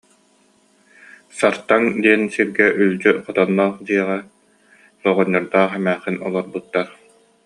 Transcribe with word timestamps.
Сартаҥ 1.37 1.83
диэн 2.03 2.23
сиргэ 2.33 2.67
үлдьү 2.81 3.11
хотонноох 3.25 3.75
дьиэҕэ 3.87 4.19
оҕонньордоох 5.09 5.71
эмээхсин 5.79 6.15
олорбуттар 6.27 6.87